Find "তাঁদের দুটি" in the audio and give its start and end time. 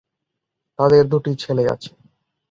0.79-1.31